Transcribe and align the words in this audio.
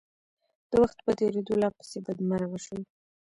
د 0.69 0.71
وخت 0.81 0.97
په 1.05 1.11
تېرېدو 1.19 1.53
لا 1.61 1.69
پسې 1.77 1.97
بدمرغه 2.05 2.59
شول. 2.65 2.81